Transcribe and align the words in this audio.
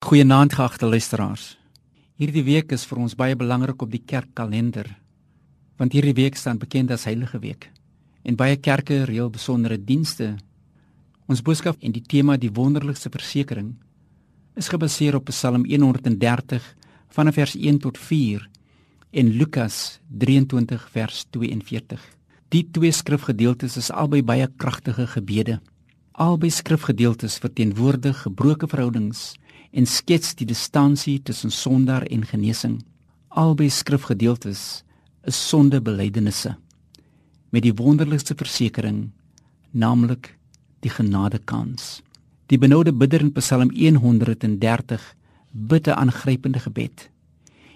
Goeienaand 0.00 0.54
geagte 0.56 0.86
luisteraars. 0.88 1.58
Hierdie 2.16 2.42
week 2.46 2.70
is 2.72 2.86
vir 2.88 3.02
ons 3.02 3.12
baie 3.12 3.34
belangrik 3.36 3.82
op 3.84 3.90
die 3.92 4.00
kerkkalender. 4.00 4.86
Want 5.76 5.92
hierdie 5.92 6.14
week 6.16 6.38
staan 6.40 6.56
bekend 6.58 6.88
as 6.94 7.04
Heilige 7.04 7.36
Week 7.42 7.66
en 8.24 8.38
baie 8.40 8.56
kerke 8.56 9.02
reël 9.04 9.28
besondere 9.30 9.76
dienste. 9.76 10.30
Ons 11.28 11.42
boodskap 11.44 11.76
en 11.84 11.92
die 11.92 12.00
tema 12.00 12.38
die 12.40 12.48
wonderlikste 12.48 13.12
versekering 13.12 13.74
is 14.56 14.70
gebaseer 14.72 15.18
op 15.18 15.28
Psalm 15.28 15.66
130 15.68 16.64
vanaf 17.12 17.36
vers 17.36 17.58
1 17.60 17.82
tot 17.84 18.00
4 18.00 18.48
en 19.12 19.34
Lukas 19.36 20.00
23 20.08 20.88
vers 20.96 21.26
42. 21.28 22.00
Die 22.48 22.64
twee 22.72 22.96
skrifgedeeltes 22.96 23.76
is 23.76 23.92
albei 23.92 24.24
baie 24.24 24.48
kragtige 24.56 25.06
gebede. 25.12 25.60
Albei 26.16 26.48
skrifgedeeltes 26.48 27.36
verteenwoordig 27.44 28.24
gebroke 28.24 28.66
verhoudings 28.66 29.34
en 29.70 29.86
skets 29.86 30.34
die 30.34 30.46
distansie 30.46 31.20
tussen 31.22 31.50
sondaar 31.50 32.06
en 32.10 32.24
genesing. 32.26 32.80
Albei 33.28 33.70
skrifgedeeltes 33.70 34.82
is 35.28 35.48
sondebelydenisse 35.48 36.56
met 37.50 37.64
die 37.66 37.74
wonderlikste 37.74 38.36
versekering, 38.38 39.10
naamlik 39.70 40.36
die 40.82 40.90
genadekans. 40.90 42.00
Die 42.46 42.58
benoude 42.58 42.92
bidder 42.92 43.24
in 43.24 43.32
Psalm 43.34 43.70
130 43.74 45.00
bid 45.50 45.86
'n 45.88 45.90
aangrypende 45.90 46.58
gebed. 46.58 47.10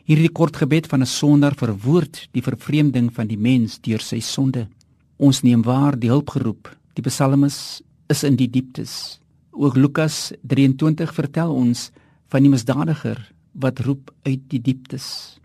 Hierdie 0.05 0.33
kort 0.33 0.57
gebed 0.57 0.87
van 0.87 1.01
'n 1.03 1.07
sondaar 1.07 1.55
verwoord 1.55 2.29
die 2.33 2.43
vervreemding 2.43 3.13
van 3.13 3.27
die 3.27 3.39
mens 3.39 3.81
deur 3.81 4.01
sy 4.01 4.21
sonde. 4.21 4.69
Ons 5.17 5.43
neem 5.43 5.63
waar 5.63 5.99
die 5.99 6.11
hulpgeroep, 6.11 6.77
die 6.95 7.03
psalmis 7.03 7.83
is 8.07 8.23
in 8.23 8.37
die 8.37 8.51
dieptes 8.51 9.21
Ook 9.55 9.77
Lukas 9.77 10.33
23 10.43 11.15
vertel 11.15 11.53
ons 11.55 11.91
van 12.27 12.43
die 12.43 12.51
misdadiger 12.51 13.21
wat 13.55 13.79
roep 13.87 14.11
uit 14.27 14.43
die 14.51 14.59
dieptes. 14.59 15.39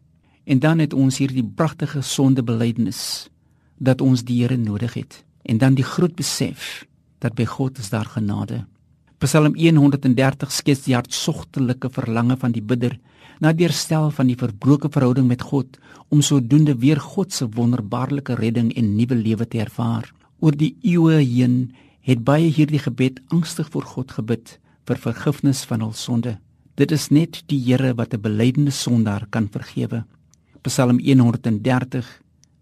En 0.49 0.59
dan 0.59 0.81
het 0.81 0.95
ons 0.97 1.19
hier 1.21 1.29
die 1.29 1.45
pragtige 1.45 2.01
sondebelydenis 2.01 3.29
dat 3.77 4.01
ons 4.01 4.23
die 4.25 4.41
Here 4.41 4.57
nodig 4.57 4.95
het 4.97 5.21
en 5.45 5.61
dan 5.61 5.77
die 5.77 5.85
groot 5.85 6.15
besef 6.17 6.87
dat 7.21 7.35
by 7.37 7.45
God 7.45 7.77
is 7.77 7.91
daar 7.93 8.09
genade. 8.09 8.63
Psalm 9.21 9.53
130 9.53 10.51
skets 10.51 10.87
die 10.87 10.95
hartsogtelike 10.97 11.91
verlange 11.93 12.37
van 12.37 12.55
die 12.55 12.65
bidder 12.65 12.97
na 13.39 13.53
die 13.53 13.67
herstel 13.67 14.09
van 14.11 14.27
die 14.27 14.37
verbroke 14.39 14.89
verhouding 14.89 15.27
met 15.29 15.45
God 15.45 15.77
om 16.09 16.23
sodoende 16.25 16.73
weer 16.81 16.99
God 16.99 17.33
se 17.33 17.45
wonderbaarlike 17.45 18.39
redding 18.41 18.73
en 18.73 18.95
nuwe 18.95 19.15
lewe 19.15 19.45
te 19.45 19.61
ervaar. 19.61 20.09
Oor 20.39 20.57
die 20.57 20.73
eeue 20.81 21.21
heen 21.21 21.69
het 22.01 22.23
baie 22.23 22.49
hierdie 22.49 22.79
gebed 22.79 23.19
angstig 23.33 23.69
voor 23.73 23.83
God 23.83 24.11
gebid 24.11 24.57
vir 24.87 24.97
vergifnis 24.97 25.63
van 25.69 25.83
hul 25.85 25.93
sonde. 25.93 26.37
Dit 26.79 26.93
is 26.95 27.09
net 27.11 27.43
die 27.51 27.59
Here 27.59 27.93
wat 27.93 28.13
'n 28.13 28.21
belydende 28.21 28.71
sondaar 28.71 29.27
kan 29.29 29.49
vergewe. 29.49 30.05
Psalm 30.61 30.99
130 30.99 32.05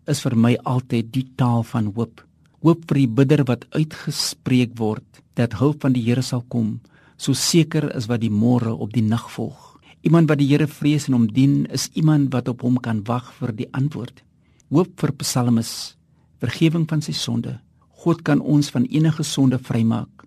is 0.08 0.22
vir 0.22 0.36
my 0.36 0.56
altyd 0.64 1.12
die 1.12 1.28
taal 1.36 1.64
van 1.64 1.94
hoop. 1.96 2.24
Hoop 2.62 2.86
vir 2.90 2.98
die 2.98 3.08
bidder 3.08 3.44
wat 3.46 3.66
uitgespreek 3.72 4.78
word 4.78 5.22
dat 5.36 5.54
hulp 5.60 5.82
van 5.82 5.94
die 5.94 6.02
Here 6.02 6.22
sal 6.22 6.44
kom, 6.50 6.80
so 7.18 7.34
seker 7.34 7.96
is 7.96 8.08
wat 8.08 8.22
die 8.22 8.34
môre 8.34 8.74
op 8.74 8.94
die 8.94 9.04
nag 9.04 9.30
volg. 9.32 9.78
Iemand 10.02 10.30
wat 10.30 10.40
die 10.40 10.48
Here 10.48 10.68
vrees 10.68 11.08
en 11.08 11.14
hom 11.14 11.28
dien, 11.28 11.66
is 11.66 11.90
iemand 11.94 12.34
wat 12.34 12.48
op 12.48 12.62
hom 12.62 12.78
kan 12.78 13.04
wag 13.06 13.34
vir 13.40 13.52
die 13.52 13.68
antwoord. 13.74 14.24
Hoop 14.70 15.00
vir 15.00 15.12
psalmis, 15.14 15.98
vergifnis 16.40 16.88
van 16.90 17.02
sy 17.02 17.12
sonde. 17.12 17.60
God 18.08 18.22
kan 18.24 18.40
ons 18.40 18.70
van 18.72 18.86
enige 18.88 19.24
sonde 19.28 19.58
vrymaak. 19.60 20.24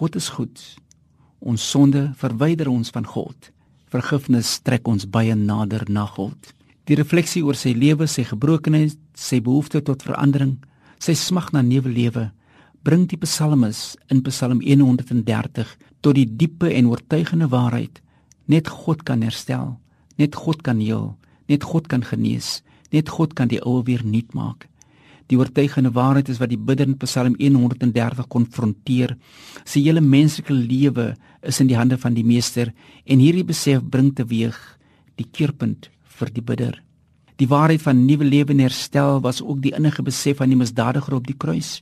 God 0.00 0.16
is 0.18 0.32
goed. 0.34 0.58
Ons 1.38 1.62
sonde 1.62 2.08
verwyder 2.18 2.66
ons 2.66 2.90
van 2.90 3.04
God. 3.06 3.52
Vergifnis 3.94 4.56
trek 4.66 4.88
ons 4.90 5.04
baie 5.06 5.36
nader 5.38 5.84
na 5.86 6.08
God. 6.10 6.34
Die 6.90 6.96
refleksie 6.98 7.44
oor 7.46 7.54
sy 7.54 7.70
lewe, 7.78 8.08
sy 8.10 8.24
gebrokenheid, 8.26 8.96
sy 9.14 9.38
behoefte 9.46 9.78
tot 9.86 10.02
verandering, 10.02 10.56
sy 10.98 11.14
smag 11.14 11.52
na 11.54 11.62
nuwe 11.62 11.92
lewe, 11.94 12.24
bring 12.82 13.06
die 13.06 13.20
psalmis 13.22 13.94
in 14.10 14.24
Psalm 14.26 14.58
130 14.66 15.70
tot 16.02 16.18
die 16.18 16.26
diepe 16.26 16.72
en 16.74 16.90
oortuigende 16.90 17.46
waarheid: 17.54 18.02
net 18.50 18.66
God 18.66 19.06
kan 19.06 19.22
herstel, 19.22 19.76
net 20.18 20.34
God 20.34 20.66
kan 20.66 20.82
heel, 20.82 21.14
net 21.46 21.62
God 21.62 21.86
kan 21.86 22.02
genees, 22.02 22.64
net 22.90 23.14
God 23.14 23.38
kan 23.38 23.46
die 23.54 23.62
ou 23.62 23.84
weer 23.86 24.02
nuut 24.02 24.34
maak. 24.34 24.66
Die 25.30 25.38
oortuigende 25.38 25.92
waarheid 25.94 26.28
is 26.28 26.40
wat 26.42 26.50
die 26.50 26.58
bidder 26.58 26.88
in 26.90 26.96
Psalm 26.98 27.36
130 27.38 28.26
konfronteer. 28.32 29.14
Sy 29.62 29.84
hele 29.84 30.02
menslike 30.02 30.54
lewe 30.54 31.12
is 31.46 31.60
in 31.62 31.70
die 31.70 31.78
hande 31.78 31.98
van 32.02 32.16
die 32.16 32.26
Meester 32.26 32.72
en 33.06 33.22
hierdie 33.22 33.46
besef 33.46 33.84
bring 33.92 34.10
teweeg 34.18 34.58
die 35.20 35.28
keerpunt 35.30 35.90
vir 36.18 36.32
die 36.34 36.42
bidder. 36.42 36.80
Die 37.38 37.48
waarheid 37.48 37.84
van 37.86 38.02
nuwe 38.04 38.26
lewe 38.26 38.52
en 38.52 38.64
herstel 38.66 39.22
was 39.24 39.38
ook 39.40 39.62
die 39.62 39.72
innige 39.76 40.02
besef 40.02 40.42
van 40.42 40.50
die 40.50 40.58
misdadiger 40.58 41.14
op 41.16 41.28
die 41.28 41.38
kruis. 41.38 41.78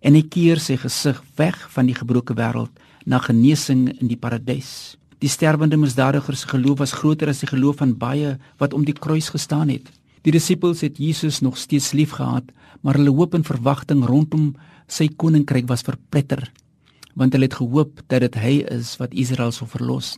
En 0.00 0.14
hy 0.14 0.22
keer 0.30 0.62
sy 0.62 0.78
gesig 0.78 1.18
weg 1.36 1.58
van 1.74 1.90
die 1.90 1.96
gebroke 1.96 2.38
wêreld 2.38 2.72
na 3.04 3.18
genesing 3.18 3.88
in 3.98 4.08
die 4.08 4.20
paradys. 4.20 4.94
Die 5.18 5.32
sterwende 5.32 5.76
misdadiger 5.80 6.36
se 6.36 6.48
geloof 6.48 6.78
was 6.84 6.94
groter 6.94 7.32
as 7.32 7.42
die 7.42 7.50
geloof 7.50 7.82
van 7.82 7.98
baie 7.98 8.36
wat 8.62 8.74
om 8.76 8.86
die 8.86 8.94
kruis 8.94 9.32
gestaan 9.34 9.72
het. 9.74 9.90
Die 10.26 10.32
disippels 10.34 10.80
het 10.82 10.96
Jesus 10.98 11.38
nog 11.38 11.54
steeds 11.54 11.92
liefgehad, 11.94 12.48
maar 12.82 12.96
hulle 12.98 13.12
hoop 13.14 13.36
en 13.38 13.44
verwagting 13.46 14.00
rondom 14.02 14.56
sy 14.90 15.06
koninkryk 15.06 15.68
was 15.70 15.86
verpletter, 15.86 16.48
want 17.14 17.36
hulle 17.36 17.46
het 17.46 17.54
gehoop 17.54 18.00
dat 18.10 18.24
dit 18.24 18.38
hy 18.42 18.54
is 18.74 18.96
wat 18.98 19.14
Israel 19.14 19.54
sou 19.54 19.68
verlos. 19.70 20.16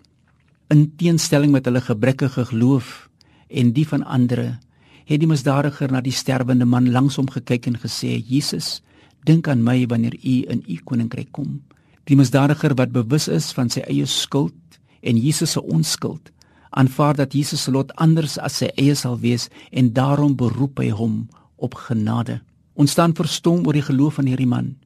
In 0.73 0.87
teenstelling 0.97 1.53
met 1.53 1.69
hulle 1.69 1.83
gebrekkige 1.85 2.47
geloof 2.49 3.11
en 3.53 3.75
die 3.77 3.85
van 3.89 4.07
ander, 4.09 4.57
het 5.05 5.21
die 5.21 5.29
misdadiger 5.29 5.93
na 5.93 6.01
die 6.01 6.17
sterwende 6.17 6.65
man 6.65 6.89
langs 6.89 7.21
hom 7.21 7.29
gekyk 7.29 7.69
en 7.69 7.77
gesê: 7.77 8.17
"Jesus, 8.17 8.81
dink 9.29 9.49
aan 9.49 9.61
my 9.61 9.85
wanneer 9.93 10.17
u 10.25 10.37
in 10.49 10.65
u 10.69 10.81
koninkryk 10.85 11.33
kom." 11.33 11.61
Die 12.09 12.17
misdadiger 12.17 12.75
wat 12.75 12.97
bewus 12.97 13.29
is 13.29 13.53
van 13.53 13.69
sy 13.69 13.85
eie 13.85 14.07
skuld 14.07 14.57
en 15.03 15.17
Jesus 15.21 15.53
se 15.53 15.61
onskuld, 15.61 16.33
aanvaar 16.71 17.17
dat 17.17 17.33
Jesus 17.33 17.63
se 17.63 17.71
lot 17.71 17.93
anders 17.97 18.39
as 18.39 18.61
sy 18.61 18.71
eie 18.77 18.95
sal 18.95 19.19
wees 19.19 19.49
en 19.71 19.93
daarom 19.93 20.37
beroep 20.37 20.79
hy 20.79 20.91
hom 20.91 21.29
op 21.57 21.75
genade. 21.75 22.41
Ons 22.75 22.95
staan 22.95 23.15
verstom 23.15 23.67
oor 23.67 23.75
die 23.75 23.89
geloof 23.89 24.21
van 24.21 24.27
hierdie 24.27 24.49
man 24.49 24.77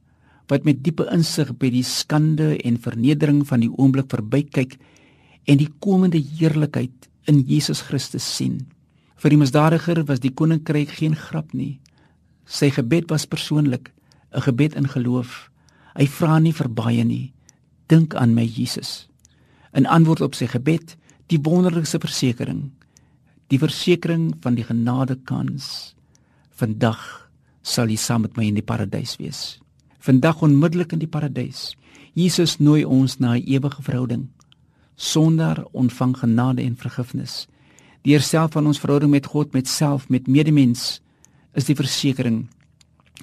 wat 0.51 0.65
met 0.67 0.83
diepe 0.83 1.05
insig 1.13 1.53
by 1.59 1.69
die 1.71 1.85
skande 1.87 2.53
en 2.67 2.79
vernedering 2.81 3.43
van 3.47 3.63
die 3.63 3.71
oomblik 3.71 4.09
verbykyk 4.11 4.75
en 5.49 5.59
die 5.59 5.69
komende 5.83 6.19
heerlikheid 6.19 7.07
in 7.31 7.43
Jesus 7.47 7.83
Christus 7.87 8.25
sien. 8.27 8.65
Vir 9.15 9.33
die 9.33 9.39
misdadiger 9.39 10.03
was 10.09 10.19
die 10.23 10.33
koninkryk 10.35 10.97
geen 10.99 11.15
grap 11.15 11.53
nie. 11.55 11.79
Sy 12.45 12.73
gebed 12.75 13.09
was 13.11 13.25
persoonlik, 13.25 13.91
'n 14.35 14.41
gebed 14.41 14.75
in 14.75 14.87
geloof. 14.87 15.49
Hy 15.95 16.07
vra 16.07 16.39
nie 16.39 16.53
vir 16.53 16.69
baie 16.69 17.03
nie. 17.03 17.33
Dink 17.87 18.15
aan 18.15 18.33
my 18.33 18.43
Jesus. 18.43 19.07
In 19.73 19.85
antwoord 19.85 20.21
op 20.21 20.35
sy 20.35 20.47
gebed 20.47 20.97
die 21.27 21.39
wonderlikste 21.41 21.99
versekering 21.99 22.71
die 23.53 23.59
versekering 23.61 24.31
van 24.41 24.55
die 24.57 24.65
genadekans 24.65 25.93
vandag 26.57 27.01
sal 27.61 27.91
jy 27.91 27.97
saam 28.01 28.25
met 28.25 28.37
my 28.37 28.47
in 28.49 28.57
die 28.57 28.65
paradys 28.65 29.15
wees. 29.19 29.41
Vandag 30.03 30.41
onmiddellik 30.43 30.95
in 30.95 31.01
die 31.03 31.09
paradys. 31.09 31.73
Jesus 32.17 32.57
nooi 32.59 32.83
ons 32.83 33.19
na 33.19 33.35
'n 33.35 33.45
ewige 33.45 33.81
verhouding. 33.81 34.27
Sonder 34.95 35.65
ontvang 35.71 36.17
genade 36.17 36.61
en 36.61 36.75
vergifnis. 36.75 37.47
Die 38.03 38.13
herstel 38.13 38.47
van 38.49 38.67
ons 38.67 38.79
verhouding 38.79 39.11
met 39.11 39.25
God 39.25 39.53
met 39.53 39.67
self 39.67 40.09
met 40.09 40.27
medemens 40.27 41.01
is 41.53 41.65
die 41.65 41.75
versekering 41.75 42.49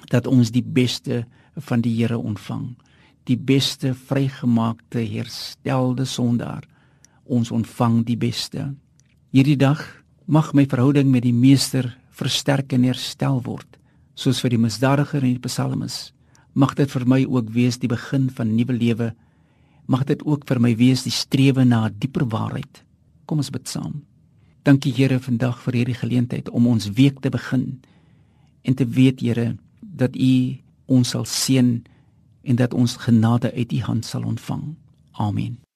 dat 0.09 0.27
ons 0.27 0.51
die 0.51 0.63
beste 0.63 1.25
van 1.57 1.81
die 1.81 1.95
Here 1.95 2.17
ontvang. 2.17 2.75
Die 3.23 3.37
beste 3.37 3.93
vrygemaakte 3.93 4.99
herstelde 4.99 6.05
sondaar 6.05 6.63
ons 7.31 7.51
ontvang 7.51 8.03
die 8.05 8.17
beste. 8.19 8.73
Hierdie 9.31 9.57
dag 9.59 9.79
mag 10.27 10.51
my 10.53 10.65
verhouding 10.67 11.09
met 11.11 11.23
die 11.23 11.35
Meester 11.35 11.87
versterk 12.11 12.73
en 12.75 12.83
herstel 12.85 13.39
word, 13.45 13.79
soos 14.15 14.41
vir 14.43 14.53
die 14.53 14.61
misdadiger 14.61 15.23
in 15.23 15.37
die 15.37 15.47
psalmes. 15.47 16.11
Mag 16.53 16.75
dit 16.75 16.91
vir 16.91 17.07
my 17.07 17.23
ook 17.23 17.49
wees 17.55 17.79
die 17.79 17.89
begin 17.91 18.27
van 18.35 18.51
nuwe 18.57 18.75
lewe. 18.75 19.11
Mag 19.87 20.03
dit 20.09 20.21
ook 20.27 20.43
vir 20.47 20.59
my 20.59 20.73
wees 20.75 21.05
die 21.07 21.15
strewe 21.15 21.63
na 21.65 21.87
'n 21.87 21.95
dieper 21.97 22.27
waarheid. 22.27 22.83
Kom 23.25 23.37
ons 23.37 23.49
bid 23.49 23.67
saam. 23.67 24.03
Dankie 24.63 24.93
Here 24.93 25.19
vandag 25.19 25.61
vir 25.63 25.73
hierdie 25.73 25.97
geleentheid 25.97 26.49
om 26.49 26.67
ons 26.67 26.91
week 26.93 27.21
te 27.21 27.29
begin 27.29 27.81
en 28.61 28.75
te 28.75 28.85
weet 28.85 29.19
Here 29.19 29.57
dat 29.81 30.15
U 30.15 30.57
ons 30.85 31.09
sal 31.09 31.25
seën 31.25 31.83
en 32.43 32.55
dat 32.55 32.73
ons 32.73 32.97
genade 32.97 33.53
uit 33.53 33.73
U 33.73 33.79
hand 33.79 34.05
sal 34.05 34.23
ontvang. 34.23 34.75
Amen. 35.11 35.70